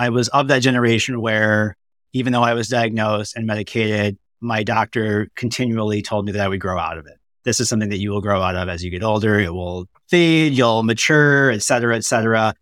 [0.00, 1.76] I was of that generation where
[2.14, 6.58] even though I was diagnosed and medicated, my doctor continually told me that I would
[6.58, 7.18] grow out of it.
[7.44, 9.38] This is something that you will grow out of as you get older.
[9.38, 12.54] It will fade, you'll mature, et cetera, et cetera.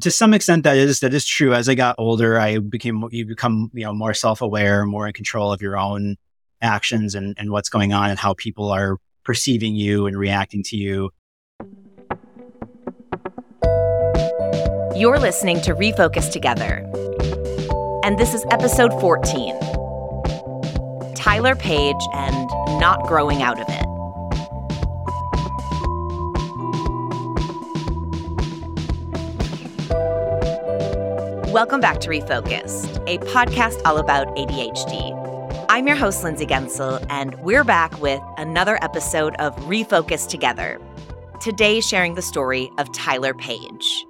[0.00, 1.52] To some extent, that is that is true.
[1.52, 5.12] As I got older, I became you become you know more self aware, more in
[5.12, 6.16] control of your own
[6.62, 10.76] actions and, and what's going on and how people are perceiving you and reacting to
[10.78, 11.10] you.
[14.98, 16.78] You're listening to Refocused Together.
[18.02, 19.54] And this is episode 14
[21.14, 22.48] Tyler Page and
[22.80, 23.84] Not Growing Out of It.
[31.52, 35.66] Welcome back to Refocused, a podcast all about ADHD.
[35.68, 40.80] I'm your host, Lindsay Guentzel, and we're back with another episode of Refocused Together.
[41.40, 44.07] Today, sharing the story of Tyler Page.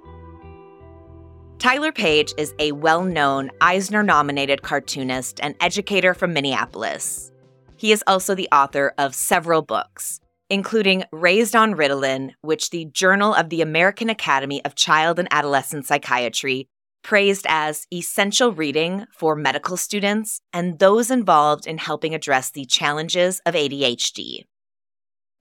[1.59, 7.33] Tyler Page is a well known Eisner nominated cartoonist and educator from Minneapolis.
[7.75, 13.33] He is also the author of several books, including Raised on Ritalin, which the Journal
[13.33, 16.69] of the American Academy of Child and Adolescent Psychiatry
[17.03, 23.41] praised as essential reading for medical students and those involved in helping address the challenges
[23.45, 24.45] of ADHD.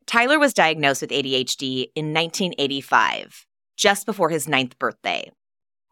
[0.04, 5.30] Tyler was diagnosed with ADHD in 1985, just before his ninth birthday.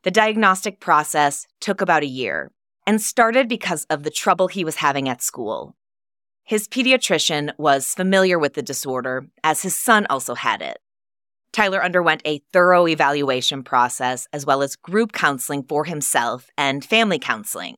[0.06, 2.52] The diagnostic process took about a year
[2.86, 5.74] and started because of the trouble he was having at school.
[6.44, 10.78] His pediatrician was familiar with the disorder, as his son also had it.
[11.50, 17.18] Tyler underwent a thorough evaluation process as well as group counseling for himself and family
[17.18, 17.74] counseling.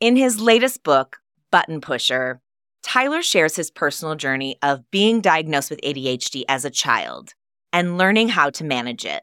[0.00, 1.18] In his latest book,
[1.52, 2.40] Button Pusher,
[2.82, 7.34] Tyler shares his personal journey of being diagnosed with ADHD as a child
[7.72, 9.22] and learning how to manage it.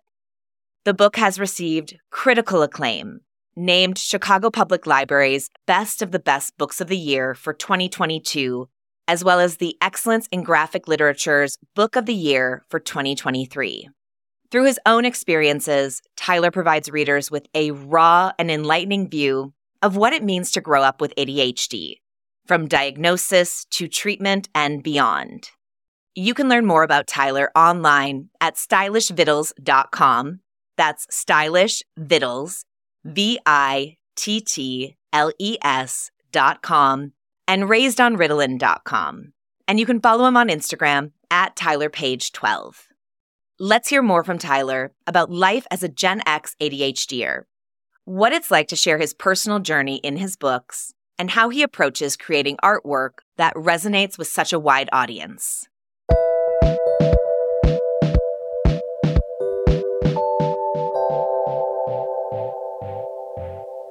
[0.88, 3.20] The book has received critical acclaim,
[3.58, 8.70] named Chicago Public Library's Best of the Best Books of the Year for 2022,
[9.06, 13.90] as well as the Excellence in Graphic Literature's Book of the Year for 2023.
[14.50, 20.14] Through his own experiences, Tyler provides readers with a raw and enlightening view of what
[20.14, 21.96] it means to grow up with ADHD,
[22.46, 25.50] from diagnosis to treatment and beyond.
[26.16, 30.40] You can learn more about Tyler online at stylishvittles.com
[30.78, 32.64] that's stylish vittles,
[33.04, 37.14] V I T T L E S dot com,
[37.48, 39.34] and raisedonritalin.com.
[39.68, 42.88] And you can follow him on Instagram at Tyler Page 12.
[43.60, 47.44] Let's hear more from Tyler about life as a Gen X ADHDer,
[48.06, 52.16] what it's like to share his personal journey in his books, and how he approaches
[52.16, 55.68] creating artwork that resonates with such a wide audience.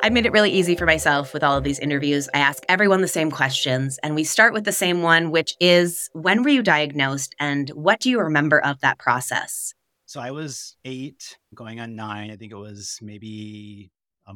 [0.06, 2.28] I've made it really easy for myself with all of these interviews.
[2.32, 6.08] I ask everyone the same questions, and we start with the same one, which is
[6.12, 9.74] when were you diagnosed and what do you remember of that process?
[10.04, 12.30] So I was eight, going on nine.
[12.30, 13.90] I think it was maybe
[14.28, 14.32] a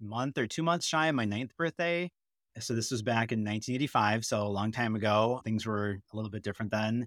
[0.00, 2.10] month or two months shy of my ninth birthday.
[2.58, 5.40] So this was back in 1985, so a long time ago.
[5.44, 7.06] Things were a little bit different then.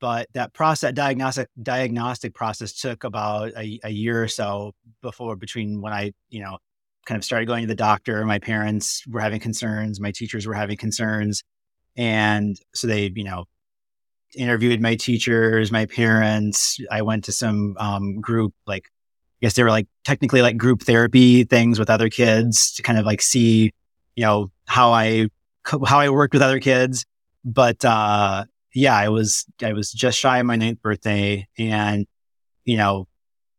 [0.00, 5.80] But that process, diagnostic diagnostic process, took about a, a year or so before between
[5.80, 6.58] when I, you know,
[7.08, 8.22] kind of started going to the doctor.
[8.26, 9.98] My parents were having concerns.
[9.98, 11.42] My teachers were having concerns.
[11.96, 13.46] And so they, you know,
[14.36, 16.78] interviewed my teachers, my parents.
[16.90, 18.84] I went to some um, group, like,
[19.40, 22.98] I guess they were like technically like group therapy things with other kids to kind
[22.98, 23.72] of like see,
[24.14, 25.28] you know, how I,
[25.64, 27.06] how I worked with other kids.
[27.42, 28.44] But, uh,
[28.74, 32.06] yeah, I was, I was just shy of my ninth birthday and,
[32.66, 33.08] you know,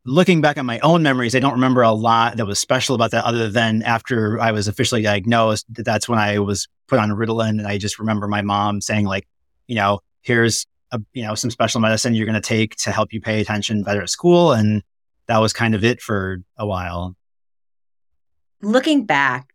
[0.06, 3.12] looking back at my own memories, I don't remember a lot that was special about
[3.12, 7.60] that other than after I was officially diagnosed, that's when I was put on Ritalin.
[7.60, 9.28] And I just remember my mom saying like,
[9.68, 13.14] you know, here's a, you know, some special medicine you're going to take to help
[13.14, 14.54] you pay attention better at school.
[14.54, 14.84] And
[15.28, 17.16] that was kind of it for a while.
[18.62, 19.54] Looking back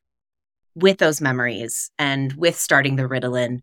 [0.74, 3.60] with those memories and with starting the Ritalin,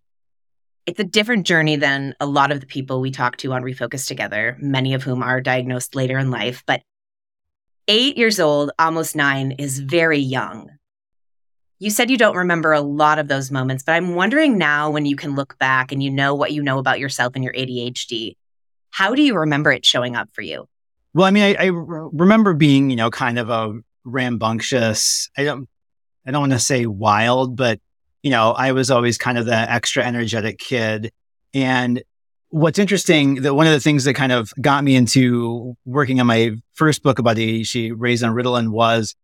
[0.86, 4.08] it's a different journey than a lot of the people we talk to on Refocused
[4.08, 6.64] Together, many of whom are diagnosed later in life.
[6.66, 6.82] But
[7.88, 10.70] eight years old, almost nine, is very young.
[11.80, 15.06] You said you don't remember a lot of those moments, but I'm wondering now when
[15.06, 18.36] you can look back and you know what you know about yourself and your ADHD,
[18.92, 20.68] how do you remember it showing up for you?
[21.14, 25.68] Well, I mean, I, I remember being, you know, kind of a rambunctious, I don't,
[26.26, 27.80] I don't want to say wild, but
[28.24, 31.12] you know, I was always kind of the extra energetic kid.
[31.54, 32.04] And
[32.50, 36.28] what's interesting that one of the things that kind of got me into working on
[36.28, 39.16] my first book about Raised on Ritalin, was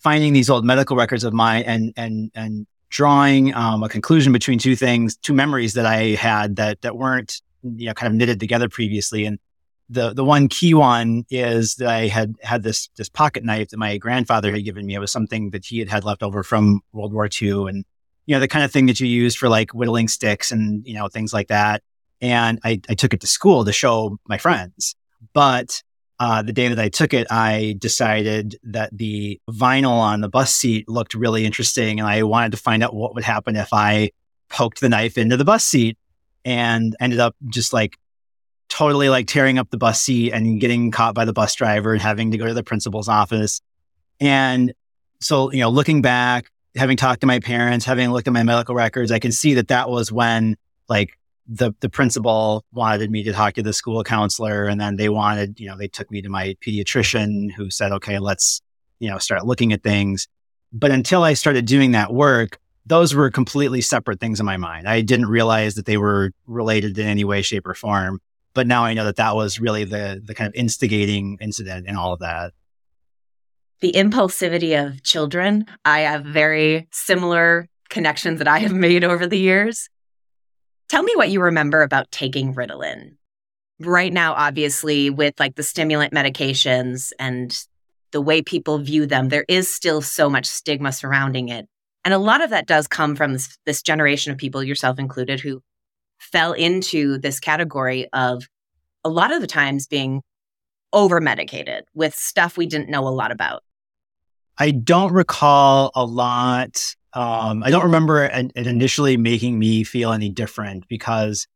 [0.00, 4.58] finding these old medical records of mine and and and drawing um, a conclusion between
[4.58, 8.40] two things, two memories that I had that that weren't you know kind of knitted
[8.40, 9.24] together previously.
[9.26, 9.38] And
[9.88, 13.76] the the one key one is that I had had this this pocket knife that
[13.78, 14.94] my grandfather had given me.
[14.94, 17.84] It was something that he had had left over from World War II, and
[18.30, 20.94] you know the kind of thing that you use for like whittling sticks and you
[20.94, 21.82] know things like that.
[22.20, 24.94] And I, I took it to school to show my friends,
[25.32, 25.82] but
[26.20, 30.54] uh, the day that I took it, I decided that the vinyl on the bus
[30.54, 34.10] seat looked really interesting, and I wanted to find out what would happen if I
[34.48, 35.98] poked the knife into the bus seat,
[36.44, 37.98] and ended up just like
[38.68, 42.00] totally like tearing up the bus seat and getting caught by the bus driver and
[42.00, 43.60] having to go to the principal's office.
[44.20, 44.72] And
[45.18, 48.74] so, you know, looking back, having talked to my parents, having looked at my medical
[48.74, 50.56] records, I can see that that was when
[50.88, 55.08] like the the principal wanted me to talk to the school counselor and then they
[55.08, 58.60] wanted you know they took me to my pediatrician who said okay let's
[59.00, 60.28] you know start looking at things.
[60.72, 64.88] But until i started doing that work those were completely separate things in my mind.
[64.88, 68.20] I didn't realize that they were related in any way shape or form
[68.54, 71.96] but now i know that that was really the the kind of instigating incident in
[71.96, 72.52] all of that
[73.80, 79.38] the impulsivity of children i have very similar connections that i have made over the
[79.38, 79.88] years
[80.90, 83.12] Tell me what you remember about taking Ritalin.
[83.78, 87.56] Right now, obviously, with like the stimulant medications and
[88.10, 91.68] the way people view them, there is still so much stigma surrounding it.
[92.04, 95.38] And a lot of that does come from this, this generation of people, yourself included,
[95.38, 95.62] who
[96.18, 98.48] fell into this category of
[99.04, 100.22] a lot of the times being
[100.92, 103.62] over medicated with stuff we didn't know a lot about.
[104.60, 110.12] I don't recall a lot um, I don't remember it, it initially making me feel
[110.12, 111.48] any different because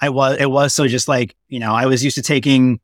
[0.00, 2.80] I was, it was so just like, you know, I was used to taking,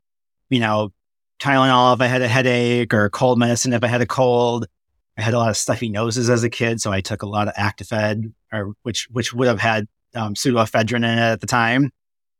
[0.50, 0.92] you know,
[1.38, 4.66] Tylenol if I had a headache or cold medicine if I had a cold.
[5.18, 7.48] I had a lot of stuffy noses as a kid, so I took a lot
[7.48, 11.90] of Actifed, or which which would have had um, pseudoephedrine in it at the time.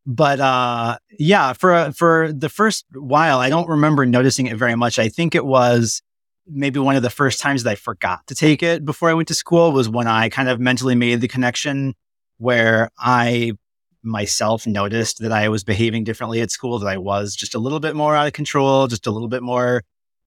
[0.05, 4.99] But uh, yeah, for for the first while, I don't remember noticing it very much.
[4.99, 6.03] I think it was
[6.49, 9.29] maybe one of the first times that I forgot to take it before I went
[9.29, 11.95] to school was when I kind of mentally made the connection
[12.39, 13.53] where I
[14.03, 17.81] myself noticed that I was behaving differently at school, that I was just a little
[17.81, 19.83] bit more out of control, just a little bit more,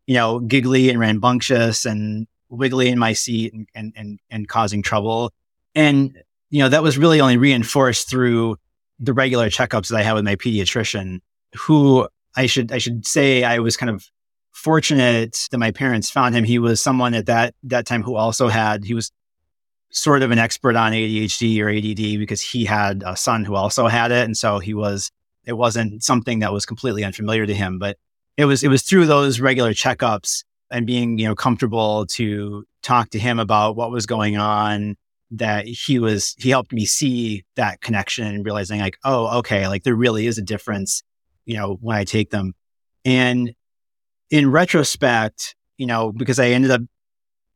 [0.05, 4.81] you know, giggly and rambunctious and wiggly in my seat and, and, and, and causing
[4.81, 5.31] trouble.
[5.75, 8.57] And, you know, that was really only reinforced through
[8.99, 11.19] the regular checkups that I had with my pediatrician,
[11.55, 14.09] who I should, I should say I was kind of
[14.59, 16.43] fortunate that my parents found him.
[16.43, 19.11] He was someone at that that time who also had he was
[19.91, 23.87] sort of an expert on ADHD or ADD because he had a son who also
[23.87, 25.11] had it, and so he was.
[25.45, 27.97] It wasn't something that was completely unfamiliar to him, but
[28.37, 33.09] it was it was through those regular checkups and being you know comfortable to talk
[33.09, 34.95] to him about what was going on
[35.31, 39.83] that he was he helped me see that connection and realizing like oh okay like
[39.83, 41.03] there really is a difference
[41.45, 42.53] you know when i take them
[43.05, 43.53] and
[44.29, 46.81] in retrospect, you know, because I ended up,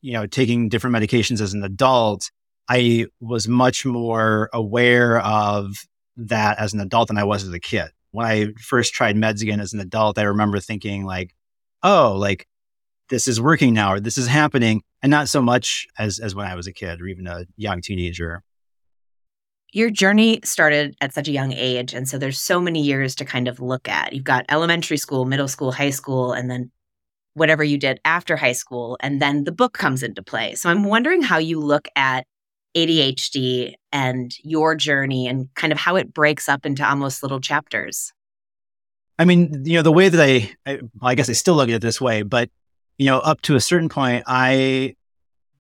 [0.02, 2.32] you know, taking different medications as an adult,
[2.70, 5.76] I was much more aware of
[6.18, 7.90] that as an adult than I was as a kid.
[8.12, 11.34] When I first tried meds again as an adult, I remember thinking like,
[11.82, 12.48] oh, like
[13.10, 14.82] this is working now or this is happening.
[15.02, 17.82] And not so much as as when I was a kid or even a young
[17.82, 18.42] teenager
[19.74, 21.94] your journey started at such a young age.
[21.94, 24.14] And so there's so many years to kind of look at.
[24.14, 26.72] You've got elementary school, middle school, high school, and then
[27.34, 28.98] whatever you did after high school.
[29.00, 30.54] And then the book comes into play.
[30.54, 32.28] So I'm wondering how you look at
[32.78, 38.14] ADHD and your journey and kind of how it breaks up into almost little chapters.
[39.18, 41.76] I mean, you know, the way that I, I, I guess I still look at
[41.76, 42.50] it this way, but
[43.00, 44.96] you know, up to a certain point, I,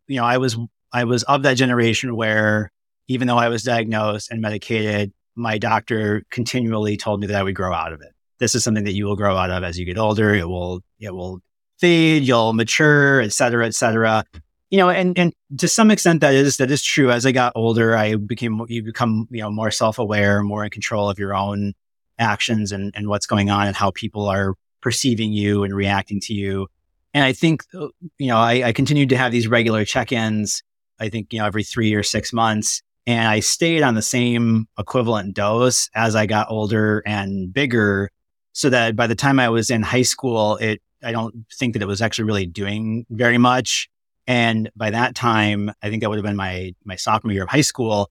[0.07, 0.55] you know, I was,
[0.91, 2.71] I was of that generation where
[3.07, 7.55] even though I was diagnosed and medicated, my doctor continually told me that I would
[7.55, 8.11] grow out of it.
[8.39, 10.33] This is something that you will grow out of as you get older.
[10.33, 11.39] It will, it will
[11.79, 14.23] fade, you'll mature, et cetera, et cetera.
[14.69, 17.11] You know, and, and to some extent that is, that is true.
[17.11, 21.09] As I got older, I became, you become, you know, more self-aware, more in control
[21.09, 21.73] of your own
[22.17, 26.33] actions and, and what's going on and how people are perceiving you and reacting to
[26.33, 26.67] you.
[27.13, 30.63] And I think, you know, I, I continued to have these regular check-ins.
[30.99, 34.67] I think, you know, every three or six months and I stayed on the same
[34.79, 38.09] equivalent dose as I got older and bigger
[38.53, 41.81] so that by the time I was in high school, it, I don't think that
[41.81, 43.89] it was actually really doing very much.
[44.25, 47.49] And by that time, I think that would have been my, my sophomore year of
[47.49, 48.09] high school.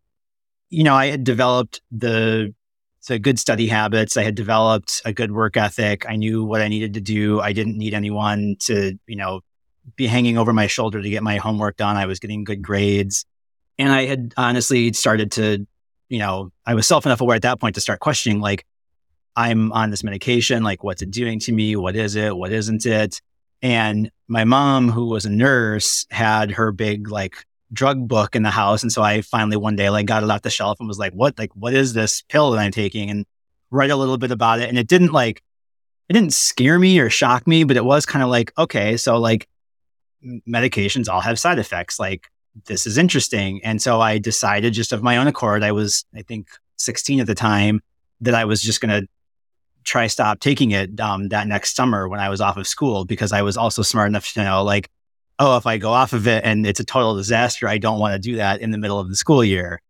[0.69, 2.55] You know, I had developed the,
[3.09, 4.17] the good study habits.
[4.17, 6.05] I had developed a good work ethic.
[6.07, 7.41] I knew what I needed to do.
[7.41, 9.41] I didn't need anyone to, you know,
[9.97, 11.97] be hanging over my shoulder to get my homework done.
[11.97, 13.25] I was getting good grades.
[13.79, 15.67] And I had honestly started to,
[16.09, 18.67] you know, I was self enough aware at that point to start questioning, like,
[19.35, 20.62] I'm on this medication.
[20.62, 21.75] Like, what's it doing to me?
[21.75, 22.37] What is it?
[22.37, 23.21] What isn't it?
[23.62, 27.37] And my mom, who was a nurse, had her big, like,
[27.73, 28.83] drug book in the house.
[28.83, 31.14] And so I finally one day, like, got it off the shelf and was like,
[31.14, 33.09] what, like, what is this pill that I'm taking?
[33.09, 33.25] And
[33.71, 34.69] write a little bit about it.
[34.69, 35.43] And it didn't like,
[36.09, 39.19] it didn't scare me or shock me, but it was kind of like, okay, so
[39.19, 39.49] like
[40.47, 41.99] medications all have side effects.
[41.99, 42.29] Like,
[42.67, 43.63] this is interesting.
[43.65, 47.27] And so I decided just of my own accord, I was, I think, 16 at
[47.27, 47.81] the time,
[48.21, 49.09] that I was just going to
[49.85, 53.33] try stop taking it um, that next summer when I was off of school because
[53.33, 54.91] I was also smart enough to know, like,
[55.39, 58.15] oh, if I go off of it and it's a total disaster, I don't want
[58.15, 59.81] to do that in the middle of the school year.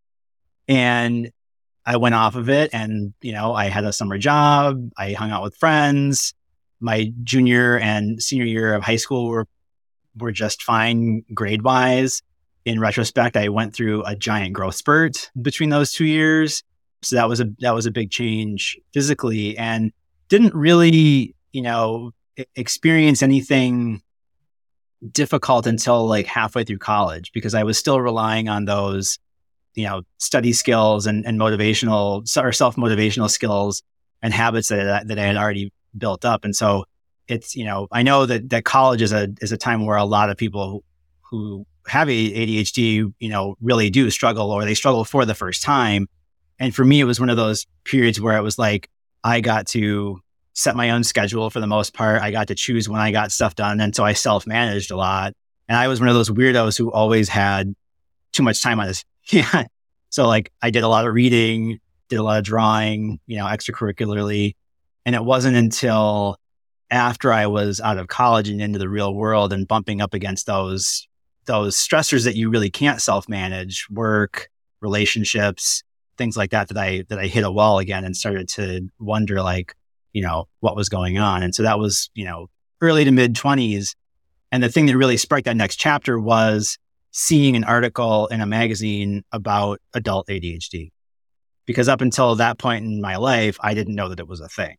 [0.69, 1.31] And
[1.85, 4.91] I went off of it and, you know, I had a summer job.
[4.97, 6.33] I hung out with friends.
[6.81, 9.47] My junior and senior year of high school were,
[10.17, 12.23] were just fine grade wise.
[12.65, 16.63] In retrospect, I went through a giant growth spurt between those two years.
[17.03, 19.93] So that was a, that was a big change physically and
[20.29, 22.13] didn't really, you know,
[22.55, 24.01] experience anything
[25.11, 29.19] difficult until like halfway through college because I was still relying on those
[29.75, 33.83] you know study skills and, and motivational or self motivational skills
[34.23, 36.45] and habits that that I had already built up.
[36.45, 36.85] And so
[37.29, 40.05] it's you know I know that that college is a is a time where a
[40.05, 40.85] lot of people
[41.33, 46.07] who have ADHD you know really do struggle or they struggle for the first time.
[46.61, 48.89] And for me, it was one of those periods where it was like
[49.25, 50.21] I got to
[50.53, 52.21] set my own schedule for the most part.
[52.23, 54.97] I got to choose when I got stuff done, and so I self managed a
[54.97, 55.33] lot.
[55.69, 57.75] And I was one of those weirdos who always had
[58.33, 59.65] too much time on his Yeah.
[60.11, 63.47] So like I did a lot of reading, did a lot of drawing, you know,
[63.47, 64.55] extracurricularly.
[65.07, 66.37] And it wasn't until
[66.91, 70.47] after I was out of college and into the real world and bumping up against
[70.47, 71.09] those
[71.47, 74.49] those stressors that you really can't self-manage, work,
[74.81, 75.83] relationships,
[76.19, 79.43] things like that that I that I hit a wall again and started to wonder
[79.43, 79.75] like,
[80.13, 81.43] you know, what was going on.
[81.43, 82.49] And so that was, you know,
[82.81, 83.95] early to mid 20s.
[84.51, 86.79] And the thing that really sparked that next chapter was
[87.11, 90.93] seeing an article in a magazine about adult ADHD.
[91.65, 94.49] Because up until that point in my life, I didn't know that it was a
[94.49, 94.77] thing.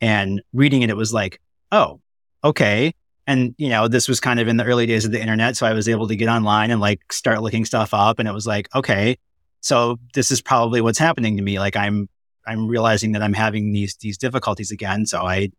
[0.00, 1.40] And reading it, it was like,
[1.70, 2.00] oh,
[2.44, 2.94] okay.
[3.26, 5.56] And, you know, this was kind of in the early days of the internet.
[5.56, 8.18] So I was able to get online and like start looking stuff up.
[8.18, 9.16] And it was like, okay,
[9.60, 11.58] so this is probably what's happening to me.
[11.60, 12.08] Like I'm,
[12.46, 15.06] I'm realizing that I'm having these, these difficulties again.
[15.06, 15.50] So I,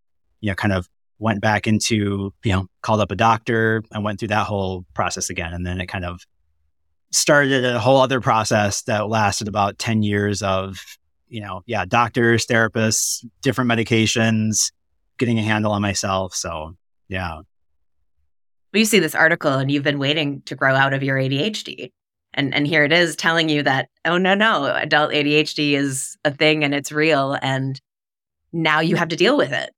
[0.42, 0.90] you know, kind of
[1.20, 5.30] went back into, you know, called up a doctor and went through that whole process
[5.30, 5.54] again.
[5.54, 6.22] And then it kind of
[7.12, 10.84] started a whole other process that lasted about 10 years of,
[11.30, 14.72] you know, yeah, doctors, therapists, different medications,
[15.18, 16.36] getting a handle on myself.
[16.36, 16.76] So,
[17.08, 17.42] yeah.
[18.74, 21.92] You see this article and you've been waiting to grow out of your ADHD.
[22.34, 26.32] And, and here it is telling you that, oh, no, no, adult ADHD is a
[26.32, 27.38] thing and it's real.
[27.42, 27.80] And
[28.52, 29.70] now you have to deal with it.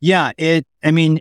[0.00, 0.66] Yeah, it.
[0.84, 1.20] I mean,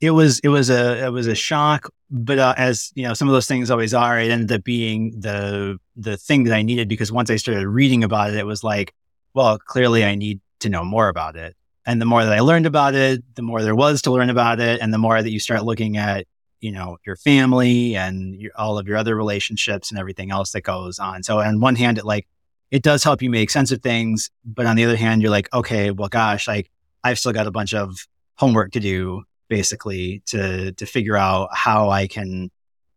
[0.00, 3.28] it was it was a it was a shock, but uh, as you know, some
[3.28, 4.18] of those things always are.
[4.18, 8.02] It ended up being the the thing that I needed because once I started reading
[8.02, 8.94] about it, it was like,
[9.34, 11.54] well, clearly I need to know more about it.
[11.86, 14.60] And the more that I learned about it, the more there was to learn about
[14.60, 16.26] it, and the more that you start looking at
[16.60, 20.62] you know your family and your, all of your other relationships and everything else that
[20.62, 21.22] goes on.
[21.22, 22.26] So on one hand, it like
[22.70, 25.52] it does help you make sense of things, but on the other hand, you're like,
[25.52, 26.70] okay, well, gosh, like
[27.04, 31.90] I've still got a bunch of homework to do basically to to figure out how
[31.90, 32.50] I can,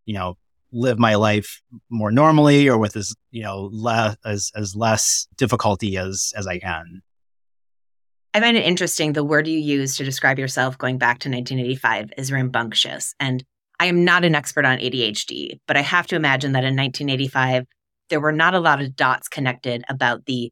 [0.05, 0.37] you know,
[0.71, 5.97] live my life more normally or with as you know less as as less difficulty
[5.97, 7.01] as as I can.
[8.37, 12.13] I find it interesting the word you use to describe yourself going back to 1985
[12.19, 13.15] is rambunctious.
[13.19, 13.43] And
[13.79, 17.65] I am not an expert on ADHD, but I have to imagine that in 1985,
[18.11, 20.51] there were not a lot of dots connected about the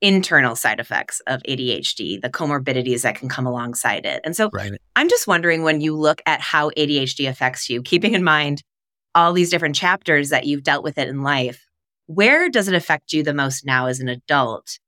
[0.00, 4.22] internal side effects of ADHD, the comorbidities that can come alongside it.
[4.24, 4.72] And so right.
[4.94, 8.62] I'm just wondering when you look at how ADHD affects you, keeping in mind
[9.14, 11.66] all these different chapters that you've dealt with it in life,
[12.06, 14.78] where does it affect you the most now as an adult?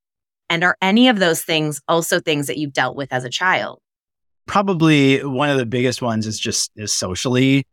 [0.51, 3.81] And are any of those things also things that you've dealt with as a child?
[4.47, 7.67] Probably one of the biggest ones is just is socially.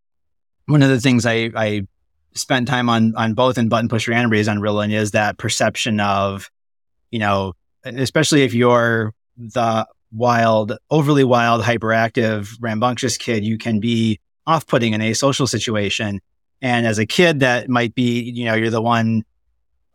[0.66, 1.88] One of the things I, I
[2.34, 6.00] spent time on on both in button pusher and raise on Ritalin is that perception
[6.00, 6.50] of
[7.12, 7.54] you know,
[7.86, 14.94] especially if you're the wild, overly wild, hyperactive, rambunctious kid, you can be off putting
[14.94, 16.20] in a social situation.
[16.62, 19.24] And as a kid, that might be, you know, you're the one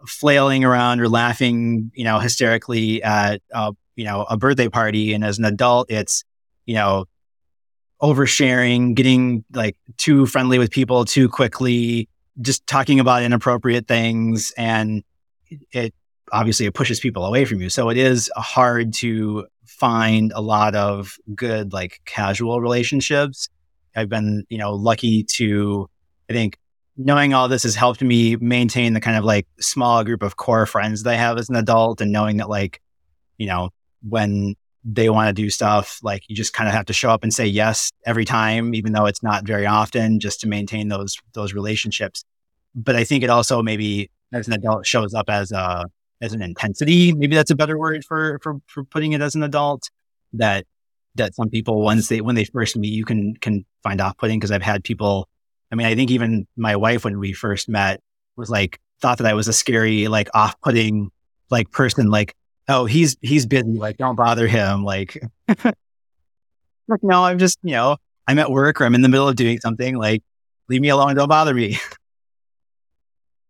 [0.07, 5.13] flailing around or laughing, you know, hysterically at, uh, you know, a birthday party.
[5.13, 6.25] And as an adult, it's,
[6.67, 7.05] you know,
[8.01, 12.09] oversharing, getting like too friendly with people too quickly,
[12.41, 14.53] just talking about inappropriate things.
[14.57, 15.05] And
[15.73, 15.95] it
[16.33, 17.69] obviously it pushes people away from you.
[17.69, 23.49] So it is hard to find a lot of good, like casual relationships.
[23.95, 25.91] I've been, you know, lucky to,
[26.29, 26.59] I think,
[27.05, 30.67] knowing all this has helped me maintain the kind of like small group of core
[30.67, 32.81] friends that I have as an adult and knowing that like,
[33.39, 33.71] you know,
[34.03, 34.55] when
[34.85, 37.33] they want to do stuff, like you just kind of have to show up and
[37.33, 41.55] say yes every time, even though it's not very often, just to maintain those those
[41.55, 42.25] relationships.
[42.75, 45.87] But I think it also maybe as an adult shows up as a
[46.21, 47.13] as an intensity.
[47.13, 49.91] Maybe that's a better word for for for putting it as an adult.
[50.35, 50.67] That
[51.15, 54.39] that some people once they when they first meet you can can find off putting
[54.39, 55.30] because I've had people.
[55.73, 58.01] I mean, I think even my wife when we first met
[58.37, 61.11] was like thought that I was a scary like off putting
[61.51, 62.11] like person.
[62.11, 62.35] Like
[62.71, 63.73] oh, he's he's busy.
[63.73, 64.85] Like, don't bother him.
[64.85, 65.23] Like,
[65.65, 67.97] like no, I'm just you know,
[68.27, 69.97] I'm at work or I'm in the middle of doing something.
[69.97, 70.23] Like,
[70.69, 71.15] leave me alone.
[71.17, 71.79] Don't bother me.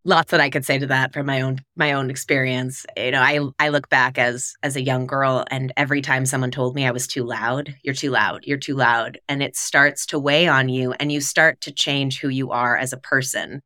[0.05, 2.87] Lots that I could say to that from my own my own experience.
[2.97, 6.51] You know, I I look back as as a young girl, and every time someone
[6.51, 10.07] told me I was too loud, you're too loud, you're too loud, and it starts
[10.07, 13.61] to weigh on you, and you start to change who you are as a person.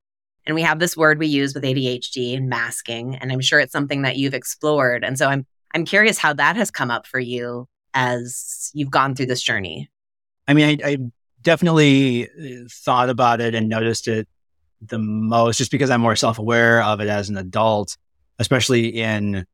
[0.44, 3.72] And we have this word we use with ADHD and masking, and I'm sure it's
[3.72, 5.04] something that you've explored.
[5.04, 9.14] And so I'm I'm curious how that has come up for you as you've gone
[9.14, 9.88] through this journey.
[10.48, 10.98] I mean, I, I
[11.42, 14.28] definitely uh, thought about it and noticed it
[14.80, 17.96] the most just because I'm more self aware of it as an adult,
[18.38, 19.46] especially in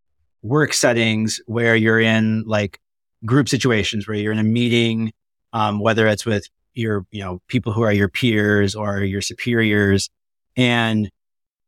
[0.42, 2.78] work settings where you're in like
[3.24, 5.12] group situations where you're in a meeting,
[5.52, 10.08] um, whether it's with your, you know, people who are your peers or your superiors
[10.56, 11.10] and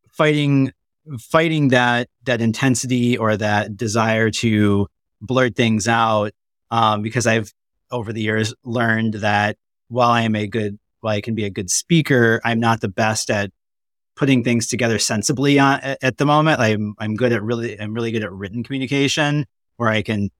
[0.08, 0.72] fighting
[1.18, 4.86] fighting that that intensity or that desire to
[5.20, 6.32] blurt things out
[6.70, 7.52] um, because I've
[7.90, 9.56] over the years learned that
[9.88, 12.88] while I am a good while I can be a good speaker, I'm not the
[12.88, 13.50] best at
[14.14, 16.60] putting things together sensibly on, at, at the moment.
[16.60, 20.30] I'm I'm good at really I'm really good at written communication where I can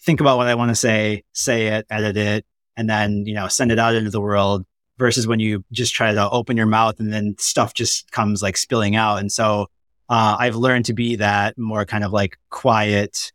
[0.00, 2.46] think about what I want to say, say it, edit it,
[2.76, 4.64] and then you know send it out into the world
[4.98, 8.56] versus when you just try to open your mouth and then stuff just comes like
[8.56, 9.16] spilling out.
[9.16, 9.66] And so
[10.08, 13.32] uh, I've learned to be that more kind of like quiet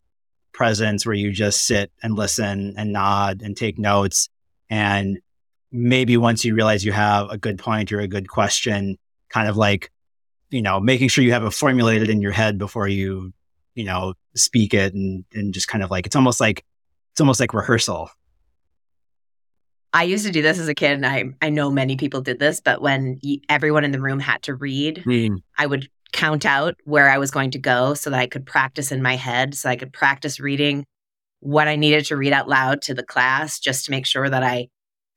[0.54, 4.30] presence where you just sit and listen and nod and take notes.
[4.70, 5.20] And
[5.72, 8.98] maybe once you realize you have a good point or a good question,
[9.30, 9.92] kind of like,
[10.50, 13.34] you know, making sure you have it formulated in your head before you,
[13.76, 16.66] you know, speak it and, and just kind of like, it's almost like,
[17.12, 18.10] it's almost like rehearsal.
[19.94, 22.38] I used to do this as a kid, and I I know many people did
[22.40, 22.62] this.
[22.62, 25.38] But when everyone in the room had to read, mm.
[25.58, 28.92] I would count out where I was going to go so that I could practice
[28.92, 30.86] in my head, so I could practice reading
[31.40, 34.44] what I needed to read out loud to the class just to make sure that
[34.44, 34.68] I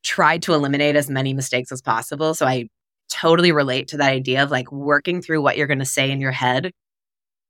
[0.03, 2.35] tried to eliminate as many mistakes as possible.
[2.35, 2.69] So I
[3.09, 6.21] totally relate to that idea of like working through what you're going to say in
[6.21, 6.73] your head.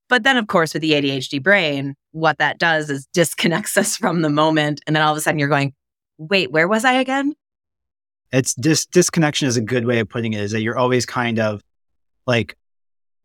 [0.08, 4.22] But then, of course, with the ADHD brain, what that does is disconnects us from
[4.22, 4.80] the moment.
[4.86, 5.72] And then all of a sudden you're going,
[6.18, 7.34] wait, where was I again?
[8.32, 11.38] It's dis- disconnection is a good way of putting it, is that you're always kind
[11.38, 11.62] of
[12.26, 12.56] like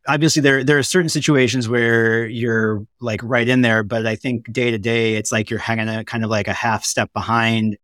[0.07, 4.51] obviously there there are certain situations where you're like right in there, but I think
[4.51, 7.77] day to day it's like you're hanging a kind of like a half step behind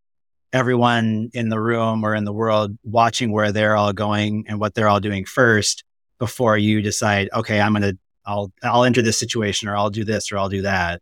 [0.53, 4.73] everyone in the room or in the world watching where they're all going and what
[4.73, 5.83] they're all doing first
[6.19, 7.93] before you decide, okay, I'm gonna
[8.25, 11.01] I'll I'll enter this situation or I'll do this or I'll do that.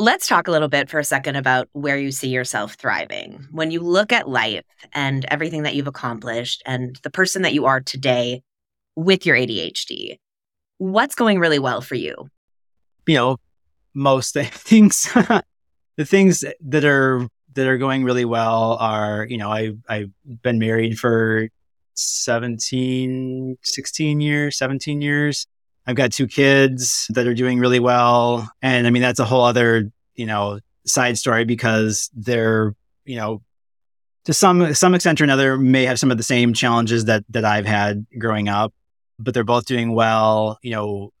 [0.00, 3.48] Let's talk a little bit for a second about where you see yourself thriving.
[3.50, 7.66] When you look at life and everything that you've accomplished and the person that you
[7.66, 8.42] are today,
[8.98, 10.18] with your ADHD.
[10.78, 12.28] What's going really well for you?
[13.06, 13.36] You know,
[13.94, 15.04] most things,
[15.96, 20.10] the things that are that are going really well are, you know, I I've
[20.42, 21.48] been married for
[21.94, 25.46] 17, 16 years, 17 years.
[25.86, 28.50] I've got two kids that are doing really well.
[28.62, 33.42] And I mean, that's a whole other, you know, side story because they're, you know,
[34.24, 37.44] to some some extent or another may have some of the same challenges that that
[37.44, 38.72] I've had growing up
[39.18, 41.12] but they're both doing well, you know,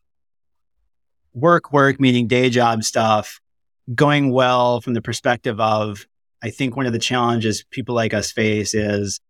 [1.34, 3.40] work, work, meaning day job stuff,
[3.94, 6.06] going well from the perspective of,
[6.42, 9.20] I think one of the challenges people like us face is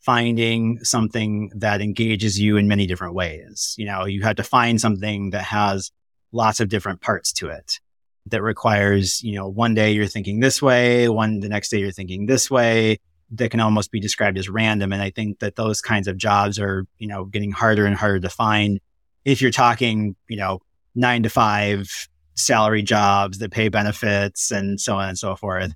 [0.00, 3.74] finding something that engages you in many different ways.
[3.78, 5.90] You know, you have to find something that has
[6.32, 7.80] lots of different parts to it
[8.26, 11.90] that requires, you know, one day you're thinking this way, one the next day you're
[11.90, 12.98] thinking this way
[13.30, 14.92] that can almost be described as random.
[14.92, 18.20] And I think that those kinds of jobs are, you know, getting harder and harder
[18.20, 18.80] to find.
[19.24, 20.60] If you're talking, you know,
[20.94, 25.72] nine to five salary jobs that pay benefits and so on and so forth.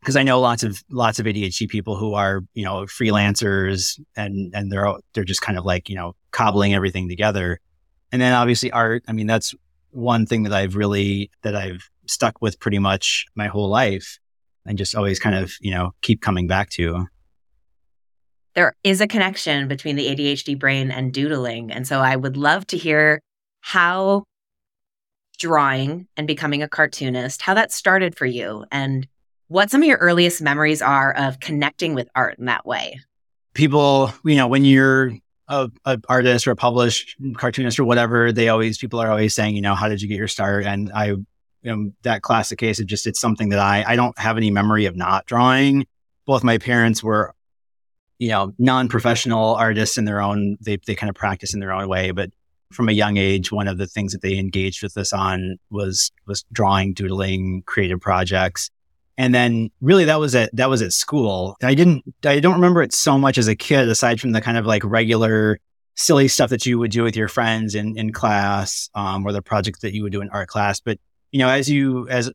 [0.00, 4.54] Because I know lots of lots of ADHD people who are you know freelancers and
[4.54, 7.60] and they're they're just kind of like you know cobbling everything together.
[8.10, 9.04] And then obviously art.
[9.06, 9.54] I mean, that's
[9.90, 14.18] one thing that I've really that I've stuck with pretty much my whole life,
[14.64, 17.06] and just always kind of you know keep coming back to.
[18.54, 22.66] There is a connection between the ADHD brain and doodling, and so I would love
[22.68, 23.20] to hear
[23.60, 24.24] how
[25.38, 29.06] drawing and becoming a cartoonist, how that started for you, and
[29.48, 33.00] what some of your earliest memories are of connecting with art in that way.
[33.54, 35.12] People, you know, when you're
[35.48, 39.56] a, a, artist or a published cartoonist or whatever, they always people are always saying,
[39.56, 40.64] you know, how did you get your start?
[40.64, 41.14] And I
[41.64, 44.84] am that classic case of just it's something that I I don't have any memory
[44.84, 45.86] of not drawing.
[46.26, 47.34] Both my parents were,
[48.18, 51.88] you know, non-professional artists in their own they they kind of practice in their own
[51.88, 52.30] way, but
[52.70, 56.12] from a young age, one of the things that they engaged with us on was
[56.26, 58.70] was drawing, doodling, creative projects.
[59.18, 61.56] And then really that was at that was at school.
[61.62, 64.56] I didn't I don't remember it so much as a kid, aside from the kind
[64.56, 65.58] of like regular
[65.96, 69.42] silly stuff that you would do with your friends in, in class, um, or the
[69.42, 70.78] projects that you would do in art class.
[70.78, 70.98] But
[71.32, 72.30] you know, as you as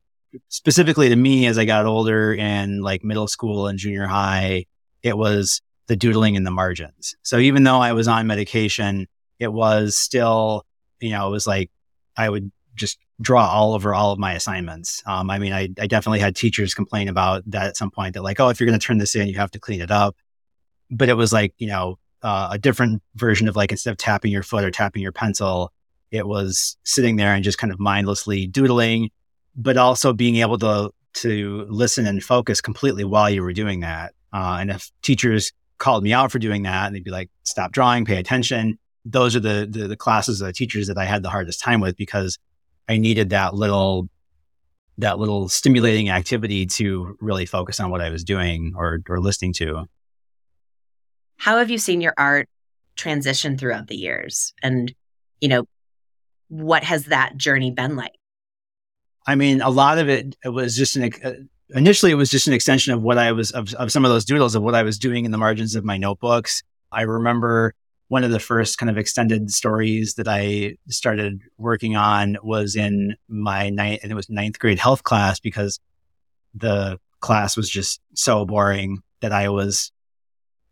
[0.49, 4.65] specifically to me as I got older in like middle school and junior high,
[5.01, 7.15] it was the doodling in the margins.
[7.23, 9.07] So even though I was on medication,
[9.39, 10.65] it was still,
[10.99, 11.71] you know, it was like
[12.17, 15.01] I would just draw all over all of my assignments.
[15.05, 18.15] Um, I mean, I, I, definitely had teachers complain about that at some point.
[18.15, 19.91] That like, oh, if you're going to turn this in, you have to clean it
[19.91, 20.15] up.
[20.89, 24.31] But it was like, you know, uh, a different version of like instead of tapping
[24.31, 25.71] your foot or tapping your pencil,
[26.09, 29.09] it was sitting there and just kind of mindlessly doodling,
[29.55, 34.13] but also being able to to listen and focus completely while you were doing that.
[34.31, 37.71] Uh, and if teachers called me out for doing that, and they'd be like, "Stop
[37.71, 41.29] drawing, pay attention." Those are the, the the classes, the teachers that I had the
[41.29, 42.39] hardest time with because
[42.87, 44.09] I needed that little
[44.99, 49.53] that little stimulating activity to really focus on what I was doing or or listening
[49.53, 49.87] to.
[51.37, 52.47] How have you seen your art
[52.95, 54.53] transition throughout the years?
[54.61, 54.93] And,
[55.41, 55.65] you know,
[56.47, 58.13] what has that journey been like?
[59.25, 61.31] I mean, a lot of it, it was just an uh,
[61.69, 64.25] initially it was just an extension of what I was of, of some of those
[64.25, 66.61] doodles of what I was doing in the margins of my notebooks.
[66.91, 67.73] I remember
[68.13, 73.15] one of the first kind of extended stories that I started working on was in
[73.27, 75.79] my ninth, and it was ninth grade health class because
[76.53, 79.91] the class was just so boring that I was,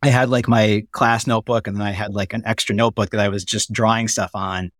[0.03, 3.19] I had like my class notebook and then I had like an extra notebook that
[3.19, 4.71] I was just drawing stuff on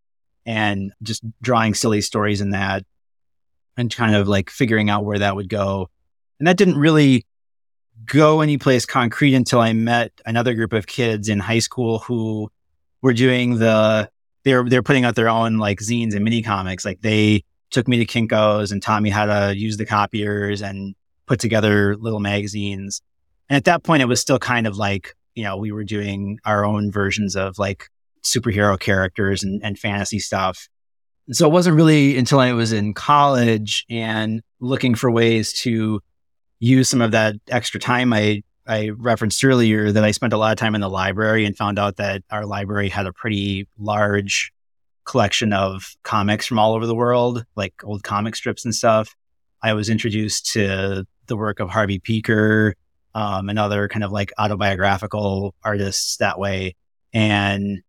[0.46, 2.86] and just drawing silly stories in that
[3.76, 5.90] and kind of like figuring out where that would go.
[6.38, 7.26] And that didn't really
[8.06, 12.52] go anyplace concrete until I met another group of kids in high school who
[13.02, 14.10] were doing the
[14.44, 16.86] they're they're putting out their own like zines and mini comics.
[16.86, 20.96] Like they took me to Kinko's and taught me how to use the copiers and
[21.26, 23.02] put together little magazines.
[23.50, 26.40] And at that point, it was still kind of like you know we were doing
[26.46, 27.90] our own versions of like
[28.24, 30.68] superhero characters and, and fantasy stuff.
[31.28, 36.02] And so it wasn't really until I was in college and looking for ways to
[36.62, 40.52] use some of that extra time I I referenced earlier that I spent a lot
[40.52, 44.54] of time in the library and found out that our library had a pretty large
[45.04, 49.16] collection of comics from all over the world, like old comic strips and stuff.
[49.64, 52.74] I was introduced to the work of Harvey Pekar
[53.16, 56.76] um, and other kind of like autobiographical artists that way.
[57.14, 57.82] And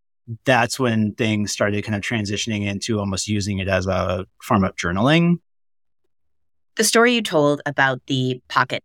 [0.44, 4.74] that's when things started kind of transitioning into almost using it as a form of
[4.74, 5.36] journaling
[6.76, 8.82] the story you told about the pocket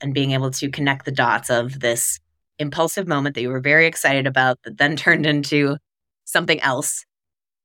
[0.00, 2.18] and being able to connect the dots of this
[2.58, 5.76] impulsive moment that you were very excited about that then turned into
[6.24, 7.04] something else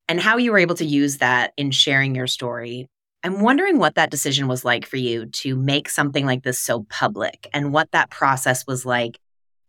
[0.07, 2.87] and how you were able to use that in sharing your story.
[3.23, 6.83] I'm wondering what that decision was like for you to make something like this so
[6.89, 9.17] public and what that process was like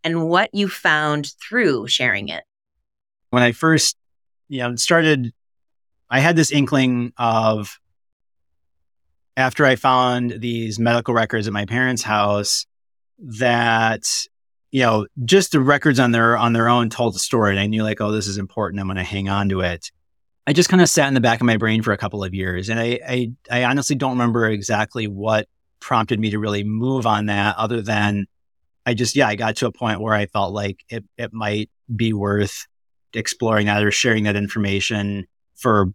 [0.03, 2.43] and what you found through sharing it.
[3.29, 3.95] When I first,
[4.49, 5.33] you know, started
[6.09, 7.79] I had this inkling of
[9.37, 12.65] after I found these medical records at my parents' house
[13.19, 14.03] that
[14.71, 17.67] you know just the records on their on their own told the story and I
[17.67, 19.91] knew like oh this is important I'm going to hang on to it.
[20.47, 22.33] I just kind of sat in the back of my brain for a couple of
[22.33, 25.47] years and I, I I honestly don't remember exactly what
[25.79, 28.25] prompted me to really move on that other than
[28.85, 31.69] I just yeah I got to a point where I felt like it it might
[31.93, 32.67] be worth
[33.13, 35.93] exploring that or sharing that information for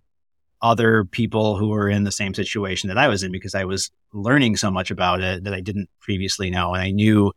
[0.63, 3.91] other people who were in the same situation that I was in because I was
[4.13, 6.75] learning so much about it that I didn't previously know.
[6.75, 7.33] And I knew,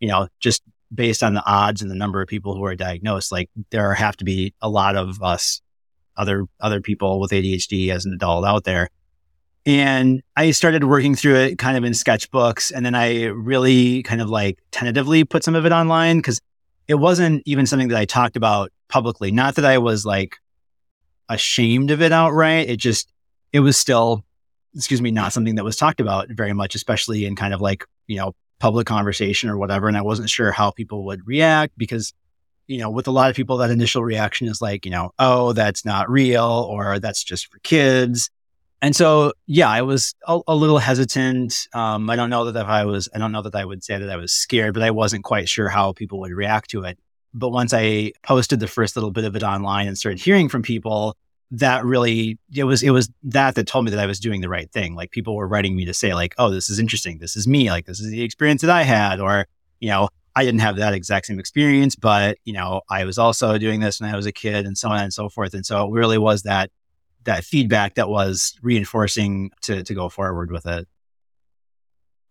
[0.00, 0.62] you know, just
[0.94, 4.16] based on the odds and the number of people who are diagnosed, like there have
[4.18, 5.60] to be a lot of us,
[6.16, 8.88] other other people with ADHD as an adult out there.
[9.66, 12.72] And I started working through it kind of in sketchbooks.
[12.74, 16.40] And then I really kind of like tentatively put some of it online because
[16.86, 19.30] it wasn't even something that I talked about publicly.
[19.30, 20.36] Not that I was like
[21.28, 22.68] ashamed of it outright.
[22.68, 23.12] It just,
[23.52, 24.24] it was still,
[24.74, 27.84] excuse me, not something that was talked about very much, especially in kind of like,
[28.06, 29.88] you know, public conversation or whatever.
[29.88, 32.12] And I wasn't sure how people would react because,
[32.66, 35.52] you know, with a lot of people, that initial reaction is like, you know, oh,
[35.52, 38.30] that's not real or that's just for kids.
[38.80, 41.66] And so, yeah, I was a, a little hesitant.
[41.72, 43.98] Um, I don't know that if I was, I don't know that I would say
[43.98, 46.98] that I was scared, but I wasn't quite sure how people would react to it.
[47.34, 50.62] But once I posted the first little bit of it online and started hearing from
[50.62, 51.16] people,
[51.50, 54.48] that really it was it was that that told me that I was doing the
[54.48, 54.94] right thing.
[54.94, 57.18] Like people were writing me to say like, "Oh, this is interesting.
[57.18, 57.70] This is me.
[57.70, 59.46] Like this is the experience that I had," or
[59.80, 63.58] you know, I didn't have that exact same experience, but you know, I was also
[63.58, 65.54] doing this when I was a kid, and so on and so forth.
[65.54, 66.70] And so it really was that
[67.24, 70.86] that feedback that was reinforcing to to go forward with it.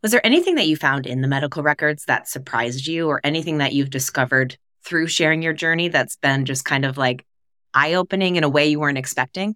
[0.04, 3.58] Was there anything that you found in the medical records that surprised you or anything
[3.58, 7.26] that you've discovered through sharing your journey that's been just kind of like
[7.74, 9.54] eye opening in a way you weren't expecting?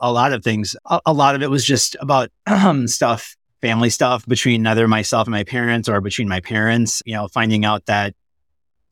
[0.00, 0.76] A lot of things.
[0.84, 2.30] A, a lot of it was just about
[2.86, 7.28] stuff, family stuff between either myself and my parents or between my parents, you know,
[7.28, 8.14] finding out that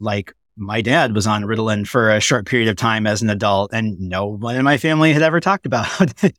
[0.00, 3.74] like my dad was on Ritalin for a short period of time as an adult,
[3.74, 5.88] and no one in my family had ever talked about
[6.24, 6.34] it.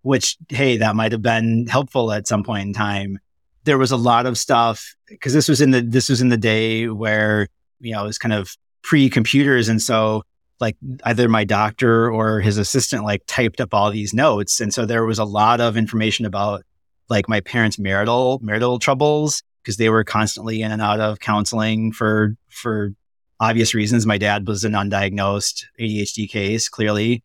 [0.00, 3.18] Which, hey, that might have been helpful at some point in time.
[3.64, 6.36] There was a lot of stuff because this was in the this was in the
[6.36, 7.48] day where
[7.82, 10.22] you know it was kind of pre computers, and so
[10.60, 14.86] like either my doctor or his assistant like typed up all these notes, and so
[14.86, 16.62] there was a lot of information about
[17.10, 21.92] like my parents' marital marital troubles because they were constantly in and out of counseling
[21.92, 22.94] for for
[23.40, 24.06] obvious reasons.
[24.06, 27.24] My dad was an undiagnosed ADHD case, clearly.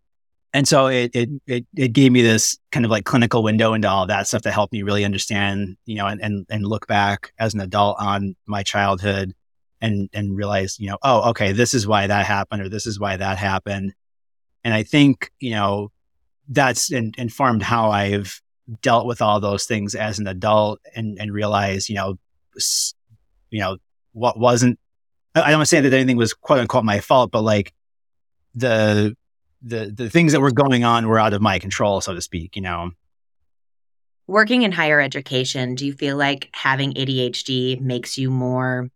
[0.53, 3.87] And so it, it, it, it, gave me this kind of like clinical window into
[3.87, 7.33] all that stuff to help me really understand, you know, and, and, and look back
[7.37, 9.33] as an adult on my childhood
[9.81, 12.99] and, and realize, you know, oh, okay, this is why that happened or this is
[12.99, 13.93] why that happened.
[14.63, 15.91] And I think, you know,
[16.49, 18.41] that's in, informed how I've
[18.81, 22.17] dealt with all those things as an adult and, and realize, you know,
[23.49, 23.77] you know,
[24.13, 24.79] what wasn't
[25.43, 27.73] I don't want to say that anything was quote unquote my fault, but like
[28.55, 29.15] the
[29.61, 32.55] the the things that were going on were out of my control, so to speak,
[32.55, 32.91] you know.
[34.25, 38.89] Working in higher education, do you feel like having ADHD makes you more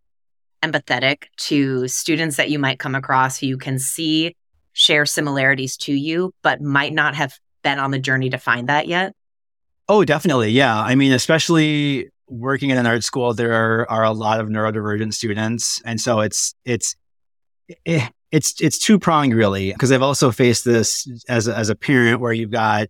[0.62, 4.34] empathetic to students that you might come across who you can see
[4.72, 8.86] share similarities to you, but might not have been on the journey to find that
[8.86, 9.14] yet?
[9.88, 10.50] Oh, definitely.
[10.50, 10.80] Yeah.
[10.80, 15.12] I mean, especially working in an art school, there are, are a lot of neurodivergent
[15.14, 16.96] students, and so it's it's
[17.86, 19.72] eh, it's it's two pronged really.
[19.72, 22.88] Because I've also faced this as a, as a parent, where you've got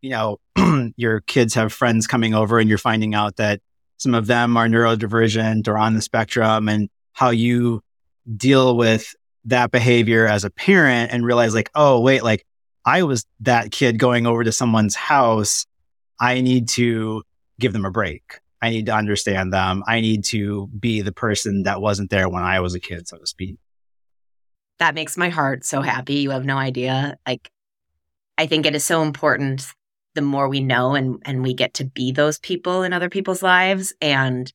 [0.00, 0.38] you know
[0.96, 3.60] your kids have friends coming over, and you're finding out that
[3.96, 7.82] some of them are neurodivergent or on the spectrum, and how you
[8.36, 9.14] deal with
[9.46, 12.44] that behavior as a parent and realize like, oh wait, like
[12.84, 15.66] I was that kid going over to someone's house.
[16.20, 17.22] I need to
[17.58, 18.40] give them a break.
[18.60, 19.82] I need to understand them.
[19.86, 23.18] I need to be the person that wasn't there when I was a kid, so
[23.18, 23.56] to speak.
[24.78, 26.14] That makes my heart so happy.
[26.14, 27.16] You have no idea.
[27.26, 27.50] Like,
[28.38, 29.66] I think it is so important
[30.14, 33.42] the more we know and, and we get to be those people in other people's
[33.42, 33.92] lives.
[34.00, 34.50] And